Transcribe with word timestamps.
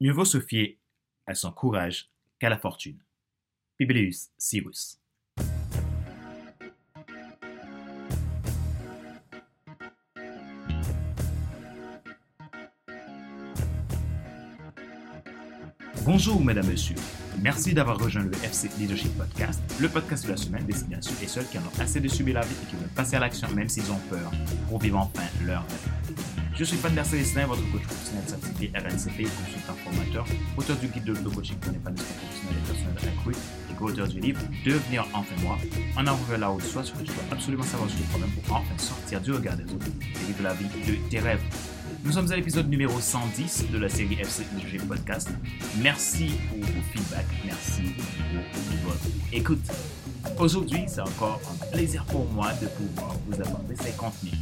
Mieux 0.00 0.12
vaut 0.12 0.24
se 0.24 0.38
fier 0.38 0.78
à 1.26 1.34
son 1.34 1.50
courage 1.50 2.08
qu'à 2.38 2.48
la 2.48 2.56
fortune. 2.56 2.98
Publius 3.76 4.28
Cyrus. 4.38 5.00
Bonjour, 16.04 16.42
mesdames, 16.44 16.68
messieurs. 16.68 16.94
Merci 17.42 17.74
d'avoir 17.74 17.98
rejoint 17.98 18.22
le 18.22 18.32
FC 18.44 18.68
Leadership 18.78 19.12
Podcast, 19.18 19.60
le 19.80 19.88
podcast 19.88 20.24
de 20.26 20.30
la 20.30 20.36
semaine 20.36 20.64
destiné 20.64 20.94
à 20.94 21.02
ceux 21.02 21.22
et 21.22 21.26
celles 21.26 21.46
qui 21.48 21.58
en 21.58 21.62
ont 21.62 21.80
assez 21.80 21.98
de 21.98 22.08
subir 22.08 22.34
la 22.34 22.42
vie 22.42 22.54
et 22.62 22.70
qui 22.70 22.76
veulent 22.76 22.88
passer 22.94 23.16
à 23.16 23.20
l'action 23.20 23.48
même 23.50 23.68
s'ils 23.68 23.90
ont 23.90 24.00
peur 24.08 24.30
pour 24.68 24.78
vivre 24.78 24.98
enfin 24.98 25.26
leur 25.44 25.64
vie. 25.64 26.37
Je 26.58 26.64
suis 26.64 26.76
Pander 26.78 27.04
Célestin, 27.04 27.46
votre 27.46 27.62
coach 27.70 27.82
professionnel 27.82 28.24
certifié 28.26 28.72
RNCP, 28.74 29.28
consultant 29.30 29.74
formateur, 29.84 30.26
auteur 30.56 30.76
du 30.78 30.88
guide 30.88 31.04
de 31.04 31.12
l'auto-coaching 31.12 31.54
pour 31.58 31.72
l'épanouissement 31.72 32.16
professionnel 32.16 32.56
et 32.58 32.66
personnel 32.66 33.14
accru 33.16 33.32
et 33.70 33.74
co-auteur 33.74 34.08
du 34.08 34.18
livre 34.18 34.40
Devenir 34.66 35.06
enfin 35.14 35.36
moi, 35.40 35.56
en 35.96 36.04
avant 36.04 36.24
vers 36.28 36.38
la 36.38 36.50
haute 36.50 36.64
soit 36.64 36.82
ce 36.82 36.90
que 36.90 36.98
tu 36.98 37.12
dois 37.12 37.22
absolument 37.30 37.62
savoir 37.62 37.88
sur 37.88 38.00
le 38.00 38.06
problème 38.06 38.30
pour 38.30 38.56
enfin 38.56 38.76
sortir 38.76 39.20
du 39.20 39.30
regard 39.30 39.56
des 39.56 39.72
autres 39.72 39.86
et 39.86 40.26
vivre 40.26 40.42
la 40.42 40.54
vie 40.54 40.64
de 40.64 41.08
tes 41.08 41.20
rêves. 41.20 41.42
Nous 42.02 42.10
sommes 42.10 42.32
à 42.32 42.34
l'épisode 42.34 42.68
numéro 42.68 42.98
110 42.98 43.66
de 43.72 43.78
la 43.78 43.88
série 43.88 44.14
FC 44.14 44.42
Leadership 44.56 44.88
Podcast. 44.88 45.30
Merci 45.80 46.32
pour 46.48 46.58
vos 46.58 46.82
feedbacks, 46.92 47.26
merci 47.44 47.82
pour 47.82 48.90
votre 48.90 49.06
écoute. 49.32 49.70
Aujourd'hui, 50.36 50.86
c'est 50.88 51.02
encore 51.02 51.40
un 51.52 51.66
plaisir 51.66 52.04
pour 52.06 52.28
moi 52.32 52.52
de 52.60 52.66
pouvoir 52.66 53.14
vous 53.28 53.40
apporter 53.40 53.76
ces 53.76 53.92
contenus. 53.92 54.34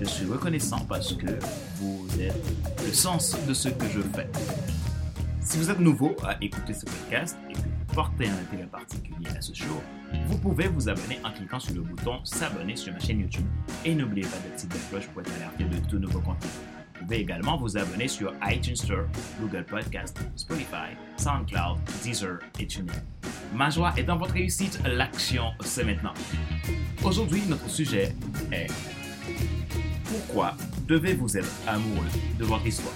Je 0.00 0.04
suis 0.04 0.26
reconnaissant 0.26 0.84
parce 0.88 1.12
que 1.14 1.26
vous 1.76 2.06
êtes 2.20 2.34
le 2.86 2.92
sens 2.92 3.36
de 3.46 3.52
ce 3.52 3.68
que 3.68 3.86
je 3.88 4.00
fais. 4.00 4.28
Si 5.40 5.58
vous 5.58 5.70
êtes 5.70 5.80
nouveau 5.80 6.14
à 6.24 6.36
écouter 6.40 6.72
ce 6.72 6.84
podcast 6.84 7.36
et 7.50 7.54
que 7.54 7.58
vous 7.58 7.94
portez 7.94 8.28
un 8.28 8.34
intérêt 8.34 8.66
particulier 8.66 9.28
à 9.36 9.40
ce 9.40 9.52
show, 9.54 9.82
vous 10.26 10.38
pouvez 10.38 10.68
vous 10.68 10.88
abonner 10.88 11.18
en 11.24 11.32
cliquant 11.32 11.58
sur 11.58 11.74
le 11.74 11.80
bouton 11.80 12.24
s'abonner 12.24 12.76
sur 12.76 12.92
ma 12.92 13.00
chaîne 13.00 13.20
YouTube 13.20 13.46
et 13.84 13.94
n'oubliez 13.94 14.26
pas 14.26 14.36
d'activer 14.38 14.74
la 14.74 14.88
cloche 14.90 15.08
pour 15.08 15.22
être 15.22 15.32
alerté 15.34 15.64
de 15.64 15.88
tout 15.88 15.98
nouveau 15.98 16.20
contenu. 16.20 16.48
Vous 16.94 17.00
pouvez 17.04 17.20
également 17.20 17.56
vous 17.56 17.76
abonner 17.76 18.06
sur 18.06 18.32
iTunes 18.46 18.76
Store, 18.76 19.06
Google 19.40 19.64
Podcast, 19.64 20.16
Spotify, 20.36 20.94
SoundCloud, 21.16 21.78
Deezer 22.04 22.38
et 22.60 22.66
TuneIn. 22.66 22.92
Ma 23.52 23.70
joie 23.70 23.92
est 23.96 24.04
dans 24.04 24.16
votre 24.16 24.34
réussite, 24.34 24.78
l'action 24.84 25.50
c'est 25.60 25.84
maintenant. 25.84 26.14
Aujourd'hui, 27.02 27.42
notre 27.48 27.68
sujet 27.68 28.14
est 28.52 28.68
Pourquoi 30.28 30.54
devez-vous 30.86 31.38
être 31.38 31.66
amoureux 31.66 32.06
de 32.38 32.44
votre 32.44 32.66
histoire? 32.66 32.94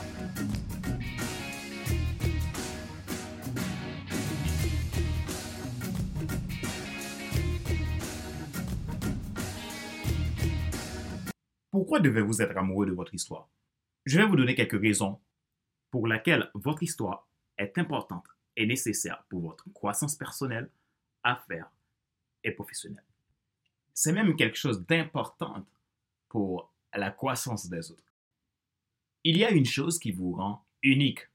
Pourquoi 11.70 12.00
devez-vous 12.00 12.42
être 12.42 12.54
amoureux 12.58 12.84
de 12.84 12.92
votre 12.92 13.14
histoire? 13.14 13.48
Je 14.04 14.18
vais 14.18 14.26
vous 14.26 14.36
donner 14.36 14.54
quelques 14.54 14.78
raisons 14.78 15.18
pour 15.90 16.06
lesquelles 16.06 16.50
votre 16.52 16.82
histoire 16.82 17.26
est 17.56 17.78
importante 17.78 18.26
et 18.56 18.66
nécessaire 18.66 19.24
pour 19.30 19.40
votre 19.40 19.72
croissance 19.72 20.16
personnelle, 20.16 20.68
affaires 21.22 21.70
et 22.44 22.50
professionnelle. 22.50 23.06
C'est 23.94 24.12
même 24.12 24.36
quelque 24.36 24.58
chose 24.58 24.84
d'important 24.84 25.66
pour 26.28 26.71
la 26.98 27.10
croissance 27.10 27.68
des 27.68 27.90
autres. 27.90 28.12
Il 29.24 29.36
y 29.36 29.44
a 29.44 29.50
une 29.50 29.66
chose 29.66 29.98
qui 29.98 30.12
vous 30.12 30.32
rend 30.32 30.64
unique, 30.82 31.28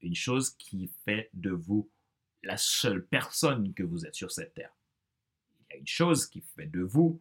une 0.00 0.14
chose 0.14 0.50
qui 0.50 0.90
fait 1.04 1.30
de 1.32 1.50
vous 1.50 1.88
la 2.42 2.56
seule 2.56 3.04
personne 3.06 3.72
que 3.72 3.82
vous 3.82 4.06
êtes 4.06 4.14
sur 4.14 4.30
cette 4.30 4.54
terre. 4.54 4.74
Il 5.58 5.72
y 5.72 5.76
a 5.76 5.78
une 5.78 5.86
chose 5.86 6.26
qui 6.26 6.40
fait 6.40 6.66
de 6.66 6.82
vous 6.82 7.20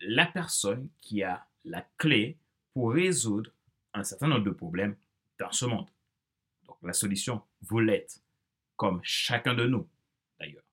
la 0.00 0.26
personne 0.26 0.88
qui 1.00 1.22
a 1.22 1.46
la 1.64 1.82
clé 1.98 2.38
pour 2.72 2.92
résoudre 2.92 3.50
un 3.92 4.02
certain 4.02 4.28
nombre 4.28 4.44
de 4.44 4.50
problèmes 4.50 4.96
dans 5.38 5.52
ce 5.52 5.66
monde. 5.66 5.88
Donc 6.66 6.78
la 6.82 6.92
solution, 6.92 7.42
vous 7.62 7.80
l'êtes, 7.80 8.22
comme 8.76 9.00
chacun 9.02 9.54
de 9.54 9.66
nous 9.66 9.86
d'ailleurs. 10.38 10.64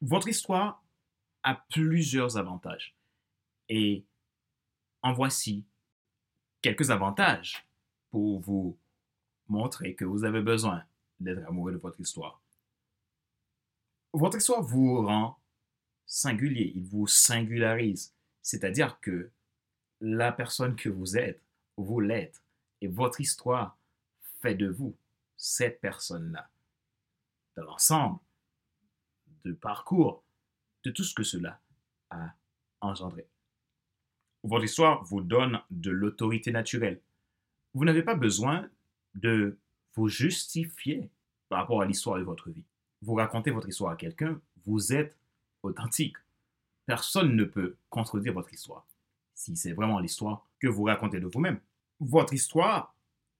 Votre 0.00 0.28
histoire 0.28 0.82
a 1.42 1.54
plusieurs 1.54 2.36
avantages 2.36 2.94
et 3.68 4.04
en 5.06 5.12
voici 5.12 5.64
quelques 6.62 6.90
avantages 6.90 7.64
pour 8.10 8.40
vous 8.40 8.76
montrer 9.46 9.94
que 9.94 10.04
vous 10.04 10.24
avez 10.24 10.42
besoin 10.42 10.84
d'être 11.20 11.46
amoureux 11.46 11.72
de 11.72 11.78
votre 11.78 12.00
histoire. 12.00 12.40
Votre 14.12 14.38
histoire 14.38 14.62
vous 14.62 15.06
rend 15.06 15.38
singulier, 16.06 16.72
il 16.74 16.84
vous 16.84 17.06
singularise. 17.06 18.12
C'est-à-dire 18.42 18.98
que 19.00 19.30
la 20.00 20.32
personne 20.32 20.74
que 20.74 20.88
vous 20.88 21.16
êtes, 21.16 21.40
vous 21.76 22.00
l'êtes, 22.00 22.42
et 22.80 22.88
votre 22.88 23.20
histoire 23.20 23.78
fait 24.40 24.54
de 24.54 24.68
vous 24.68 24.96
cette 25.36 25.80
personne-là. 25.80 26.48
Dans 27.56 27.64
l'ensemble 27.64 28.18
de 29.44 29.52
parcours, 29.52 30.24
de 30.82 30.90
tout 30.90 31.04
ce 31.04 31.14
que 31.14 31.22
cela 31.22 31.60
a 32.10 32.34
engendré. 32.80 33.28
Votre 34.46 34.64
histoire 34.64 35.02
vous 35.02 35.22
donne 35.22 35.60
de 35.72 35.90
l'autorité 35.90 36.52
naturelle. 36.52 37.00
Vous 37.74 37.84
n'avez 37.84 38.04
pas 38.04 38.14
besoin 38.14 38.68
de 39.16 39.58
vous 39.96 40.06
justifier 40.06 41.10
par 41.48 41.58
rapport 41.58 41.82
à 41.82 41.84
l'histoire 41.84 42.16
de 42.16 42.22
votre 42.22 42.50
vie. 42.50 42.62
Vous 43.02 43.14
racontez 43.14 43.50
votre 43.50 43.68
histoire 43.68 43.90
à 43.90 43.96
quelqu'un, 43.96 44.40
vous 44.64 44.92
êtes 44.92 45.18
authentique. 45.64 46.16
Personne 46.86 47.34
ne 47.34 47.42
peut 47.42 47.74
contredire 47.90 48.34
votre 48.34 48.54
histoire, 48.54 48.86
si 49.34 49.56
c'est 49.56 49.72
vraiment 49.72 49.98
l'histoire 49.98 50.46
que 50.60 50.68
vous 50.68 50.84
racontez 50.84 51.18
de 51.18 51.26
vous-même. 51.26 51.58
Votre 51.98 52.32
histoire 52.32 52.94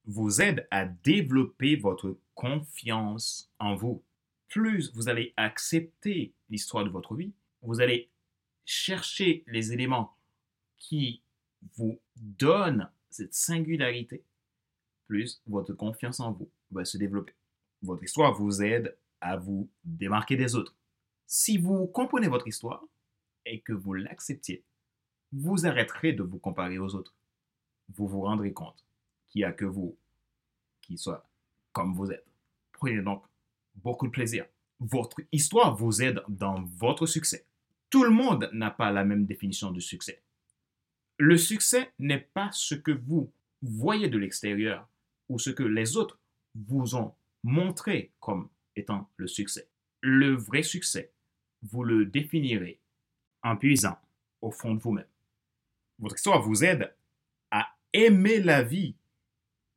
vous 0.07 0.41
aide 0.41 0.67
à 0.73 0.87
développer 0.87 1.77
votre 1.77 2.17
confiance 2.35 3.49
en 3.61 3.77
vous. 3.77 4.03
Plus 4.49 4.93
vous 4.93 5.09
allez 5.09 5.35
accepter 5.37 6.33
l'histoire 6.51 6.85
de 6.85 6.91
votre 6.91 7.15
vie, 7.15 7.33
vous 7.63 7.81
allez 7.81 8.11
chercher 8.65 9.45
les 9.47 9.73
éléments 9.73 10.16
qui 10.79 11.23
vous 11.77 11.99
donnent 12.17 12.91
cette 13.11 13.35
singularité, 13.35 14.23
plus 15.07 15.41
votre 15.47 15.73
confiance 15.73 16.21
en 16.21 16.33
vous 16.33 16.51
va 16.71 16.85
se 16.85 16.99
développer. 16.99 17.33
Votre 17.83 18.05
histoire 18.05 18.35
vous 18.35 18.63
aide 18.63 18.97
à 19.21 19.37
vous 19.37 19.69
démarquer 19.85 20.37
des 20.37 20.55
autres. 20.55 20.75
Si 21.27 21.59
vous 21.59 21.87
comprenez 21.87 22.29
votre 22.29 22.47
histoire, 22.47 22.85
et 23.47 23.61
que 23.61 23.73
vous 23.73 23.95
l'acceptiez, 23.95 24.63
vous 25.33 25.67
arrêterez 25.67 26.13
de 26.13 26.23
vous 26.23 26.39
comparer 26.39 26.79
aux 26.79 26.95
autres. 26.95 27.15
Vous 27.95 28.09
vous 28.09 28.23
rendrez 28.23 28.53
compte 28.53 28.85
qu'il 29.29 29.41
n'y 29.41 29.45
a 29.45 29.53
que 29.53 29.65
vous 29.65 29.97
qui 30.83 30.99
soit 30.99 31.27
comme 31.73 31.95
vous 31.95 32.11
êtes. 32.11 32.27
Prenez 32.73 33.01
donc 33.01 33.23
beaucoup 33.77 34.07
de 34.07 34.13
plaisir. 34.13 34.47
Votre 34.81 35.21
histoire 35.33 35.75
vous 35.75 36.03
aide 36.03 36.23
dans 36.29 36.63
votre 36.65 37.07
succès. 37.07 37.47
Tout 37.89 38.05
le 38.05 38.11
monde 38.11 38.51
n'a 38.53 38.71
pas 38.71 38.91
la 38.91 39.05
même 39.05 39.25
définition 39.25 39.71
du 39.71 39.81
succès. 39.81 40.21
Le 41.19 41.39
succès 41.39 41.93
n'est 41.99 42.29
pas 42.35 42.51
ce 42.53 42.75
que 42.75 42.91
vous 42.91 43.33
voyez 43.63 44.09
de 44.09 44.19
l'extérieur 44.19 44.89
ou 45.29 45.39
ce 45.39 45.51
que 45.51 45.63
les 45.63 45.97
autres 45.97 46.19
vous 46.55 46.95
ont 46.95 47.15
montré 47.43 48.13
comme 48.21 48.49
étant 48.77 49.09
le 49.17 49.27
succès. 49.27 49.69
Le 50.03 50.35
vrai 50.35 50.63
succès, 50.63 51.13
vous 51.63 51.85
le 51.85 52.05
définirez 52.05 52.81
en 53.43 53.57
puisant 53.57 53.99
au 54.43 54.51
fond 54.51 54.75
de 54.75 54.81
vous-même. 54.81 55.07
Votre 55.99 56.17
histoire 56.17 56.43
vous 56.43 56.65
aide 56.65 56.95
à 57.51 57.67
aimer 57.93 58.41
la 58.41 58.63
vie 58.63 58.95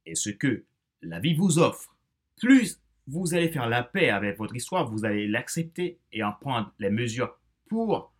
et 0.05 0.15
ce 0.15 0.29
que 0.29 0.65
la 1.01 1.19
vie 1.19 1.35
vous 1.35 1.57
offre. 1.57 1.95
Plus 2.37 2.81
vous 3.07 3.33
allez 3.33 3.49
faire 3.49 3.69
la 3.69 3.83
paix 3.83 4.09
avec 4.09 4.37
votre 4.37 4.55
histoire, 4.55 4.89
vous 4.89 5.05
allez 5.05 5.27
l'accepter 5.27 5.99
et 6.11 6.23
en 6.23 6.33
prendre 6.33 6.73
les 6.79 6.89
mesures 6.89 7.39
pour 7.69 8.13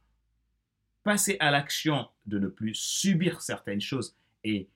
passer 1.10 1.38
à 1.40 1.50
l'action 1.50 2.08
de 2.28 2.38
ne 2.38 2.48
plus 2.48 2.76
subir 2.76 3.42
certaines 3.42 3.82
choses 3.82 4.16
et 4.44 4.70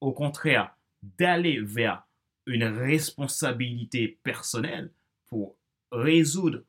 au 0.00 0.10
contraire 0.10 0.74
d'aller 1.02 1.60
vers 1.60 2.02
une 2.46 2.64
responsabilité 2.64 4.18
personnelle 4.22 4.90
pour 5.26 5.54
résoudre 5.92 6.64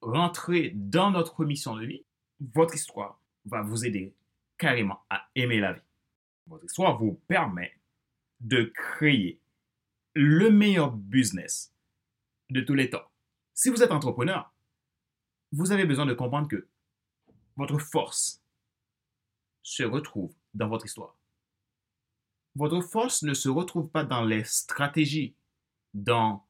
rentrer 0.00 0.70
dans 0.76 1.10
notre 1.10 1.44
mission 1.44 1.74
de 1.74 1.86
vie, 1.86 2.04
votre 2.54 2.76
histoire 2.76 3.20
va 3.46 3.62
vous 3.62 3.84
aider 3.84 4.14
carrément 4.56 5.02
à 5.10 5.28
aimer 5.34 5.58
la 5.58 5.72
vie. 5.72 5.82
Votre 6.46 6.66
histoire 6.66 6.98
vous 6.98 7.20
permet 7.26 7.76
de 8.38 8.62
créer 8.72 9.40
le 10.14 10.50
meilleur 10.50 10.92
business 10.92 11.74
de 12.48 12.60
tous 12.60 12.74
les 12.74 12.90
temps. 12.90 13.10
Si 13.54 13.70
vous 13.70 13.82
êtes 13.82 13.90
entrepreneur, 13.90 14.54
vous 15.50 15.72
avez 15.72 15.84
besoin 15.84 16.06
de 16.06 16.14
comprendre 16.14 16.46
que 16.46 16.68
votre 17.56 17.78
force 17.78 18.42
se 19.62 19.82
retrouve 19.82 20.34
dans 20.54 20.68
votre 20.68 20.86
histoire. 20.86 21.16
Votre 22.56 22.80
force 22.80 23.22
ne 23.22 23.34
se 23.34 23.48
retrouve 23.48 23.88
pas 23.88 24.04
dans 24.04 24.24
les 24.24 24.44
stratégies, 24.44 25.36
dans 25.94 26.46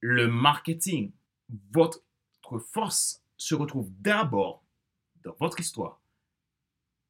le 0.00 0.28
marketing. 0.28 1.12
Votre 1.72 2.02
force 2.58 3.22
se 3.36 3.54
retrouve 3.54 3.90
d'abord 4.00 4.64
dans 5.24 5.34
votre 5.38 5.60
histoire. 5.60 6.00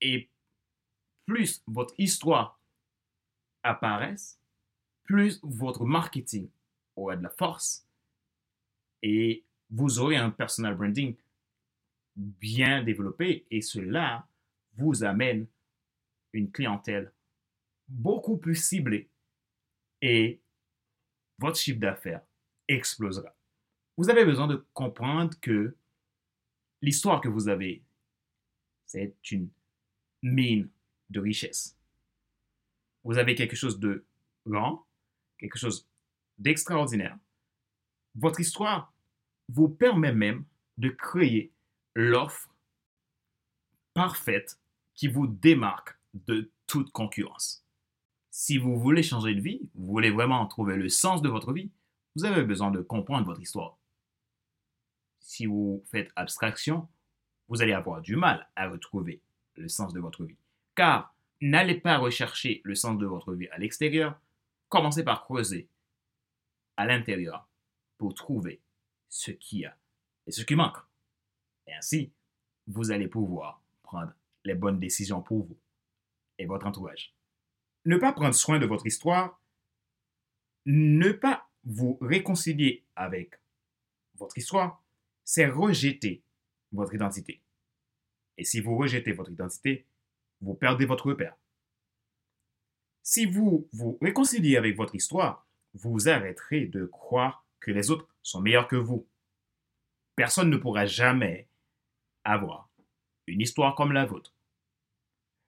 Et 0.01 0.31
plus 1.27 1.63
votre 1.67 1.95
histoire 1.99 2.61
apparaisse, 3.63 4.41
plus 5.05 5.41
votre 5.43 5.85
marketing 5.85 6.49
aura 6.97 7.17
de 7.17 7.23
la 7.23 7.31
force 7.31 7.87
et 9.03 9.45
vous 9.71 9.99
aurez 9.99 10.17
un 10.17 10.31
personal 10.31 10.75
branding 10.75 11.17
bien 12.19 12.83
développé 12.83 13.47
et 13.51 13.63
cela 13.63 14.27
vous 14.77 15.05
amène 15.05 15.47
une 16.33 16.51
clientèle 16.51 17.13
beaucoup 17.87 18.37
plus 18.37 18.57
ciblée 18.57 19.09
et 20.03 20.41
votre 21.39 21.57
chiffre 21.57 21.79
d'affaires 21.79 22.23
explosera. 22.67 23.35
Vous 23.97 24.11
avez 24.11 24.25
besoin 24.25 24.47
de 24.47 24.67
comprendre 24.75 25.39
que 25.41 25.77
l'histoire 26.83 27.21
que 27.21 27.29
vous 27.29 27.49
avez, 27.49 27.83
c'est 28.87 29.15
une 29.31 29.49
mine 30.23 30.69
de 31.11 31.21
richesse. 31.21 31.77
Vous 33.05 33.17
avez 33.17 33.35
quelque 33.35 33.57
chose 33.57 33.79
de 33.79 34.05
grand, 34.47 34.87
quelque 35.39 35.59
chose 35.59 35.89
d'extraordinaire. 36.37 37.17
Votre 38.15 38.41
histoire 38.41 38.93
vous 39.49 39.69
permet 39.69 40.13
même 40.13 40.45
de 40.77 40.91
créer 40.91 41.53
l'offre 42.01 42.49
parfaite 43.93 44.61
qui 44.95 45.09
vous 45.09 45.27
démarque 45.27 45.99
de 46.15 46.53
toute 46.69 46.93
concurrence. 46.93 47.65
Si 48.31 48.57
vous 48.57 48.79
voulez 48.79 49.03
changer 49.03 49.35
de 49.35 49.41
vie, 49.41 49.69
vous 49.75 49.87
voulez 49.87 50.11
vraiment 50.11 50.47
trouver 50.47 50.77
le 50.77 50.89
sens 50.89 51.23
de 51.23 51.29
votre 51.29 51.53
vie, 51.53 51.73
vous 52.15 52.25
avez 52.25 52.45
besoin 52.45 52.71
de 52.71 52.83
comprendre 52.83 53.27
votre 53.27 53.41
histoire. 53.41 53.79
Si 55.19 55.47
vous 55.47 55.83
faites 55.91 56.13
abstraction, 56.15 56.89
vous 57.49 57.63
allez 57.63 57.73
avoir 57.73 58.01
du 58.01 58.15
mal 58.15 58.49
à 58.55 58.69
retrouver 58.69 59.21
le 59.57 59.67
sens 59.67 59.93
de 59.93 59.99
votre 59.99 60.25
vie. 60.25 60.39
Car 60.77 61.13
n'allez 61.41 61.81
pas 61.81 61.99
rechercher 61.99 62.61
le 62.63 62.77
sens 62.77 62.97
de 62.97 63.07
votre 63.07 63.35
vie 63.35 63.49
à 63.49 63.59
l'extérieur, 63.59 64.21
commencez 64.69 65.03
par 65.03 65.25
creuser 65.25 65.69
à 66.77 66.87
l'intérieur 66.87 67.49
pour 67.97 68.15
trouver 68.15 68.61
ce 69.09 69.33
qu'il 69.33 69.59
y 69.59 69.65
a 69.65 69.77
et 70.29 70.31
ce 70.31 70.45
qui 70.45 70.55
manque. 70.55 70.88
Et 71.69 71.75
ainsi, 71.75 72.13
vous 72.67 72.91
allez 72.91 73.09
pouvoir 73.09 73.63
prendre 73.83 74.13
les 74.45 74.55
bonnes 74.55 74.81
décisions 74.81 75.23
pour 75.23 75.45
vous 75.45 75.59
et 76.39 76.47
votre 76.47 76.67
entourage. 76.67 77.15
Ne 77.85 77.97
pas 77.97 78.13
prendre 78.13 78.35
soin 78.35 78.59
de 78.59 78.67
votre 78.67 78.87
histoire, 78.87 79.41
ne 80.67 81.13
pas 81.13 81.49
vous 81.65 81.99
réconcilier 82.01 82.85
avec 82.97 83.35
votre 84.17 84.37
histoire, 84.39 84.83
c'est 85.25 85.47
rejeter 85.47 86.23
votre 86.73 86.95
identité. 86.95 87.43
Et 88.37 88.45
si 88.45 88.61
vous 88.61 88.77
rejetez 88.77 89.13
votre 89.13 89.31
identité, 89.31 89.87
vous 90.41 90.55
perdez 90.55 90.87
votre 90.87 91.07
repère. 91.07 91.37
Si 93.03 93.27
vous 93.27 93.69
vous 93.73 93.99
réconciliez 94.01 94.57
avec 94.57 94.77
votre 94.77 94.95
histoire, 94.95 95.47
vous 95.75 96.09
arrêterez 96.09 96.67
de 96.67 96.87
croire 96.87 97.47
que 97.61 97.71
les 97.71 97.91
autres 97.91 98.09
sont 98.23 98.41
meilleurs 98.41 98.69
que 98.69 98.77
vous. 98.77 99.07
Personne 100.15 100.51
ne 100.51 100.57
pourra 100.57 100.87
jamais 100.87 101.49
avoir 102.33 102.69
une 103.27 103.41
histoire 103.41 103.75
comme 103.75 103.93
la 103.93 104.05
vôtre. 104.05 104.35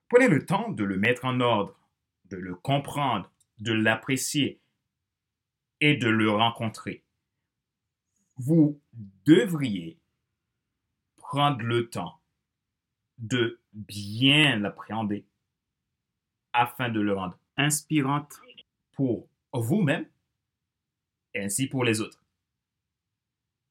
Prenez 0.08 0.28
le 0.28 0.44
temps 0.44 0.70
de 0.70 0.84
le 0.84 0.96
mettre 0.96 1.24
en 1.24 1.40
ordre, 1.40 1.78
de 2.26 2.36
le 2.36 2.54
comprendre, 2.54 3.30
de 3.58 3.72
l'apprécier 3.72 4.60
et 5.80 5.96
de 5.96 6.08
le 6.08 6.30
rencontrer. 6.30 7.04
Vous 8.36 8.80
devriez 9.24 9.98
prendre 11.16 11.62
le 11.62 11.88
temps 11.88 12.20
de 13.18 13.60
bien 13.72 14.58
l'appréhender 14.58 15.24
afin 16.52 16.88
de 16.88 17.00
le 17.00 17.14
rendre 17.14 17.38
inspirante 17.56 18.40
pour 18.92 19.28
vous-même 19.52 20.08
et 21.34 21.44
ainsi 21.44 21.66
pour 21.68 21.84
les 21.84 22.00
autres. 22.00 22.24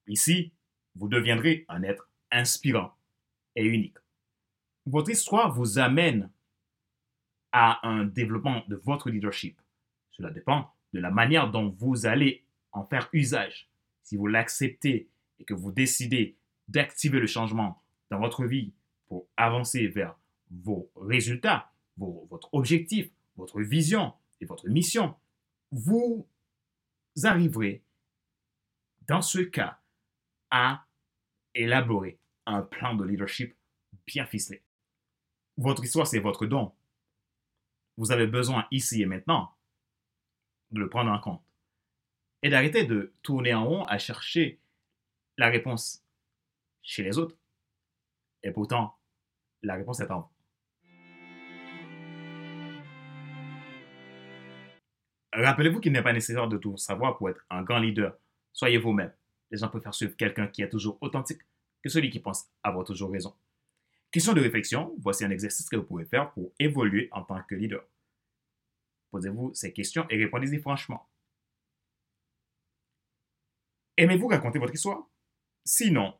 Ici, 0.06 0.52
vous 0.94 1.08
deviendrez 1.08 1.64
un 1.68 1.82
être 1.82 2.08
inspirant 2.30 2.96
unique. 3.64 3.96
Votre 4.86 5.10
histoire 5.10 5.52
vous 5.52 5.78
amène 5.78 6.30
à 7.52 7.86
un 7.86 8.04
développement 8.04 8.62
de 8.68 8.76
votre 8.76 9.10
leadership. 9.10 9.60
Cela 10.10 10.30
dépend 10.30 10.72
de 10.92 11.00
la 11.00 11.10
manière 11.10 11.50
dont 11.50 11.68
vous 11.68 12.06
allez 12.06 12.44
en 12.72 12.84
faire 12.84 13.08
usage. 13.12 13.68
Si 14.02 14.16
vous 14.16 14.26
l'acceptez 14.26 15.08
et 15.38 15.44
que 15.44 15.54
vous 15.54 15.72
décidez 15.72 16.36
d'activer 16.68 17.18
le 17.18 17.26
changement 17.26 17.82
dans 18.10 18.18
votre 18.18 18.44
vie 18.44 18.72
pour 19.06 19.26
avancer 19.36 19.88
vers 19.88 20.16
vos 20.50 20.90
résultats, 20.96 21.70
votre 21.96 22.52
objectif, 22.54 23.10
votre 23.36 23.60
vision 23.60 24.14
et 24.40 24.46
votre 24.46 24.68
mission, 24.68 25.14
vous 25.70 26.26
arriverez 27.22 27.82
dans 29.06 29.22
ce 29.22 29.40
cas 29.40 29.78
à 30.50 30.86
élaborer 31.54 32.18
un 32.46 32.62
plan 32.62 32.94
de 32.94 33.04
leadership 33.04 33.54
bien 34.06 34.26
ficelé. 34.26 34.62
Votre 35.56 35.84
histoire, 35.84 36.06
c'est 36.06 36.20
votre 36.20 36.46
don. 36.46 36.72
Vous 37.96 38.12
avez 38.12 38.26
besoin 38.26 38.66
ici 38.70 39.02
et 39.02 39.06
maintenant 39.06 39.54
de 40.70 40.80
le 40.80 40.88
prendre 40.88 41.10
en 41.10 41.18
compte 41.18 41.42
et 42.42 42.48
d'arrêter 42.48 42.84
de 42.84 43.12
tourner 43.22 43.52
en 43.54 43.66
rond 43.66 43.84
à 43.84 43.98
chercher 43.98 44.60
la 45.36 45.48
réponse 45.48 46.02
chez 46.82 47.02
les 47.02 47.18
autres. 47.18 47.36
Et 48.42 48.50
pourtant, 48.52 48.98
la 49.62 49.74
réponse 49.74 50.00
est 50.00 50.10
en 50.10 50.20
vous. 50.20 50.30
Rappelez-vous 55.32 55.80
qu'il 55.80 55.92
n'est 55.92 56.02
pas 56.02 56.12
nécessaire 56.12 56.48
de 56.48 56.56
tout 56.56 56.76
savoir 56.76 57.16
pour 57.16 57.30
être 57.30 57.44
un 57.50 57.62
grand 57.62 57.78
leader. 57.78 58.16
Soyez 58.52 58.78
vous-même. 58.78 59.12
Les 59.50 59.58
gens 59.58 59.68
préfèrent 59.68 59.94
suivre 59.94 60.16
quelqu'un 60.16 60.48
qui 60.48 60.62
est 60.62 60.68
toujours 60.68 60.98
authentique 61.00 61.42
que 61.82 61.88
celui 61.88 62.10
qui 62.10 62.20
pense 62.20 62.48
avoir 62.62 62.84
toujours 62.84 63.10
raison. 63.10 63.34
Question 64.10 64.32
de 64.32 64.40
réflexion, 64.40 64.94
voici 64.98 65.24
un 65.24 65.30
exercice 65.30 65.68
que 65.68 65.76
vous 65.76 65.84
pouvez 65.84 66.04
faire 66.04 66.32
pour 66.32 66.52
évoluer 66.58 67.08
en 67.12 67.22
tant 67.22 67.42
que 67.42 67.54
leader. 67.54 67.84
Posez-vous 69.10 69.54
ces 69.54 69.72
questions 69.72 70.06
et 70.10 70.16
répondez-y 70.16 70.58
franchement. 70.60 71.08
Aimez-vous 73.96 74.28
raconter 74.28 74.58
votre 74.58 74.74
histoire? 74.74 75.06
Sinon, 75.64 76.14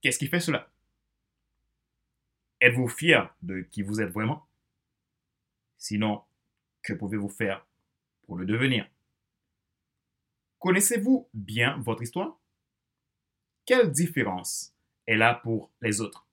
qu'est-ce 0.00 0.18
qui 0.18 0.26
fait 0.26 0.40
cela? 0.40 0.70
Êtes-vous 2.60 2.88
fier 2.88 3.34
de 3.42 3.60
qui 3.60 3.82
vous 3.82 4.00
êtes 4.00 4.10
vraiment? 4.10 4.48
Sinon, 5.76 6.22
que 6.82 6.92
pouvez-vous 6.92 7.28
faire 7.28 7.64
pour 8.22 8.36
le 8.36 8.46
devenir? 8.46 8.88
Connaissez-vous 10.58 11.28
bien 11.34 11.76
votre 11.78 12.02
histoire? 12.02 12.37
Quelle 13.68 13.92
différence 13.92 14.72
est 15.06 15.18
là 15.18 15.34
pour 15.34 15.70
les 15.82 16.00
autres? 16.00 16.26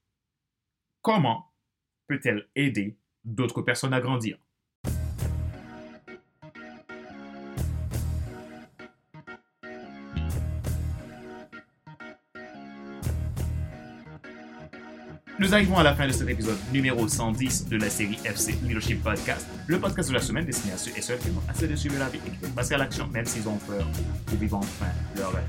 Comment 1.01 1.51
peut-elle 2.07 2.47
aider 2.55 2.95
d'autres 3.25 3.61
personnes 3.61 3.93
à 3.93 3.99
grandir? 3.99 4.37
Nous 15.45 15.53
arrivons 15.53 15.77
à 15.77 15.83
la 15.83 15.93
fin 15.93 16.07
de 16.07 16.11
cet 16.11 16.27
épisode 16.27 16.57
numéro 16.73 17.07
110 17.07 17.67
de 17.67 17.77
la 17.77 17.87
série 17.87 18.17
FC 18.25 18.55
Leadership 18.63 19.03
Podcast, 19.03 19.45
le 19.67 19.79
podcast 19.79 20.09
de 20.09 20.15
la 20.15 20.19
semaine 20.19 20.43
destiné 20.43 20.73
à 20.73 20.77
ceux 20.77 20.89
et 20.97 21.03
celles 21.03 21.19
qui 21.19 21.27
ont 21.27 21.43
assez 21.47 21.67
de 21.67 21.75
suivre 21.75 21.99
la 21.99 22.09
vie 22.09 22.17
et 22.25 22.31
qui 22.31 22.37
veulent 22.37 22.55
passer 22.55 22.73
à 22.73 22.79
l'action 22.79 23.05
même 23.13 23.27
s'ils 23.27 23.47
ont 23.47 23.57
peur 23.57 23.85
de 24.31 24.37
vivre 24.37 24.57
enfin 24.57 24.87
leur 25.15 25.31
rêve. 25.33 25.43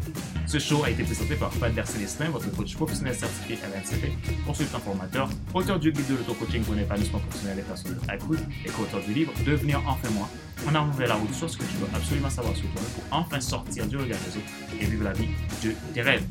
Ce 0.45 0.59
show 0.59 0.85
a 0.85 0.91
été 0.91 1.03
présenté 1.03 1.35
par 1.37 1.51
Fadler 1.51 1.87
Célestin, 1.87 2.29
votre 2.29 2.55
coach 2.55 2.77
professionnel 2.77 3.15
certifié 3.15 3.59
à 3.65 3.69
l'NCP, 3.69 4.13
consultant 4.47 4.81
formateur, 4.81 5.31
auteur 5.55 5.81
du 5.81 5.91
guide 5.91 6.09
de 6.09 6.17
l'auto-coaching 6.17 6.63
pour 6.63 6.75
l'épanouissement 6.75 7.21
professionnel 7.21 7.61
et 7.61 7.63
personnel 7.63 7.97
accru 8.09 8.37
et 8.67 8.69
co-auteur 8.69 9.01
du 9.01 9.15
livre 9.15 9.33
Devenir 9.47 9.83
enfin 9.87 10.11
moi. 10.11 10.29
On 10.69 10.75
a 10.75 10.83
ouvert 10.83 11.09
la 11.09 11.15
route 11.15 11.33
sur 11.33 11.49
ce 11.49 11.57
que 11.57 11.65
tu 11.65 11.79
dois 11.79 11.89
absolument 11.95 12.29
savoir 12.29 12.55
sur 12.55 12.69
toi 12.69 12.83
pour 12.95 13.19
enfin 13.19 13.41
sortir 13.41 13.87
du 13.87 13.97
regard 13.97 14.19
des 14.19 14.79
et 14.79 14.91
vivre 14.91 15.05
la 15.05 15.15
vie 15.15 15.29
de 15.65 15.73
tes 15.95 16.03
rêves. 16.03 16.25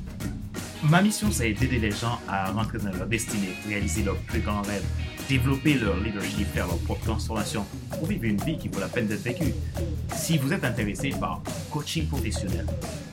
Ma 0.89 1.01
mission, 1.01 1.31
c'est 1.31 1.51
d'aider 1.53 1.79
les 1.79 1.89
gens 1.91 2.19
à 2.27 2.51
rentrer 2.51 2.77
dans 2.77 2.91
leur 2.91 3.07
destinée, 3.07 3.55
réaliser 3.67 4.03
leurs 4.03 4.17
plus 4.17 4.39
grands 4.39 4.61
rêves, 4.61 4.85
développer 5.27 5.73
leur 5.73 5.97
leadership, 5.97 6.47
faire 6.53 6.67
leur 6.67 6.77
propre 6.79 7.05
transformation 7.05 7.65
pour 7.89 8.07
vivre 8.07 8.25
une 8.25 8.37
vie 8.41 8.57
qui 8.57 8.67
vaut 8.67 8.79
la 8.79 8.87
peine 8.87 9.07
d'être 9.07 9.23
vécue. 9.23 9.53
Si 10.13 10.37
vous 10.37 10.53
êtes 10.53 10.63
intéressé 10.63 11.09
par 11.19 11.41
coaching 11.71 12.07
professionnel, 12.07 12.67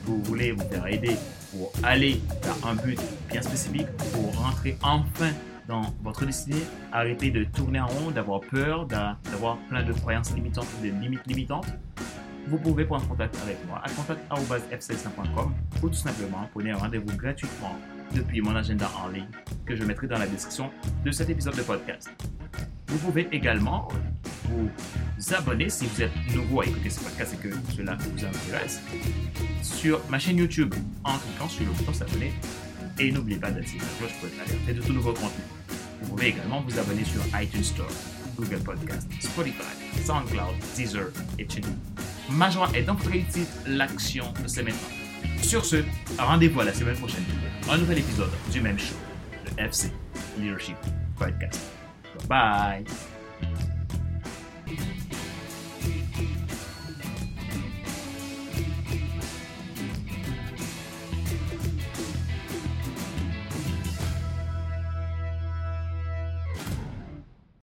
vous 0.05 0.21
voulez 0.21 0.51
vous 0.51 0.67
faire 0.69 0.85
aider 0.85 1.15
pour 1.51 1.71
aller 1.81 2.21
vers 2.43 2.67
un 2.67 2.75
but 2.75 2.99
bien 3.31 3.41
spécifique, 3.41 3.87
pour 4.11 4.35
rentrer 4.37 4.77
enfin 4.83 5.31
dans 5.67 5.93
votre 6.03 6.25
destinée, 6.25 6.63
arrêtez 6.91 7.31
de 7.31 7.43
tourner 7.43 7.79
en 7.79 7.87
rond, 7.87 8.11
d'avoir 8.11 8.41
peur, 8.41 8.85
d'avoir 8.85 9.57
plein 9.69 9.81
de 9.81 9.93
croyances 9.93 10.31
limitantes 10.35 10.67
ou 10.79 10.85
de 10.85 10.91
limites 10.91 11.25
limitantes, 11.25 11.67
vous 12.47 12.57
pouvez 12.57 12.85
prendre 12.85 13.07
contact 13.07 13.37
avec 13.43 13.57
moi 13.67 13.81
à 13.83 13.89
contact.f65.com 13.89 15.53
ou 15.81 15.89
tout 15.89 15.93
simplement 15.93 16.49
prenez 16.53 16.71
un 16.71 16.77
rendez-vous 16.77 17.15
gratuitement 17.15 17.75
depuis 18.13 18.41
mon 18.41 18.55
agenda 18.55 18.89
en 19.03 19.07
ligne 19.07 19.27
que 19.65 19.75
je 19.75 19.83
mettrai 19.83 20.07
dans 20.07 20.17
la 20.19 20.27
description 20.27 20.69
de 21.03 21.11
cet 21.11 21.29
épisode 21.29 21.55
de 21.55 21.61
podcast. 21.61 22.09
Vous 22.87 22.97
pouvez 22.99 23.27
également 23.31 23.87
vous 24.45 24.69
abonner 25.33 25.69
si 25.69 25.87
vous 25.87 26.01
êtes 26.01 26.11
nouveau 26.35 26.61
à 26.61 26.65
écouter 26.65 26.89
ce 26.89 26.99
podcast 26.99 27.33
et 27.33 27.47
que 27.47 27.55
cela 27.75 27.95
vous 27.95 28.25
intéresse 28.25 28.81
sur 29.61 29.99
ma 30.09 30.19
chaîne 30.19 30.37
YouTube 30.37 30.75
en 31.03 31.17
cliquant 31.17 31.49
sur 31.49 31.65
le 31.65 31.71
bouton 31.71 31.93
s'abonner 31.93 32.33
et 32.99 33.11
n'oubliez 33.11 33.39
pas 33.39 33.51
d'activer 33.51 33.79
la 33.79 33.97
cloche 33.97 34.19
pour 34.19 34.27
être 34.29 34.49
alerté 34.49 34.73
de 34.73 34.81
tout 34.81 34.93
nouveau 34.93 35.13
contenu. 35.13 35.43
Vous 36.01 36.09
pouvez 36.09 36.27
également 36.27 36.61
vous 36.61 36.77
abonner 36.77 37.03
sur 37.03 37.21
iTunes 37.41 37.63
Store, 37.63 37.87
Google 38.37 38.59
Podcast, 38.59 39.09
Spotify, 39.19 40.03
SoundCloud, 40.05 40.55
Deezer 40.75 41.07
et 41.39 41.45
TuneIn. 41.45 41.73
Ma 42.33 42.49
joie 42.49 42.69
est 42.73 42.83
donc 42.83 43.03
réussir 43.03 43.45
l'action 43.67 44.25
de 44.41 44.47
ces 44.47 44.63
maintenant. 44.63 44.79
Sur 45.41 45.63
ce, 45.63 45.77
rendez-vous 46.17 46.61
à 46.61 46.65
la 46.65 46.73
semaine 46.73 46.95
prochaine 46.95 47.23
pour 47.61 47.73
un 47.73 47.77
nouvel 47.77 47.99
épisode 47.99 48.31
du 48.51 48.59
même 48.59 48.79
show, 48.79 48.95
le 49.45 49.63
FC 49.63 49.91
Leadership 50.39 50.77
Podcast. 51.17 51.61
Bye! 52.27 52.85